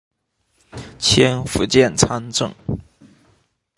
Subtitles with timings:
[0.97, 2.51] 迁福建参政。